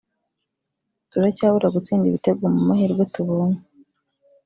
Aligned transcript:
turacyabura 1.11 1.73
gutsinda 1.75 2.05
ibitego 2.07 2.43
mu 2.53 2.61
mahirwe 2.67 3.03
tubonye 3.13 3.61